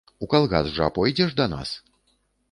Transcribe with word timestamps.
У 0.25 0.27
калгас 0.29 0.69
жа 0.77 0.87
пойдзеш 0.95 1.35
да 1.39 1.45
нас? 1.53 1.75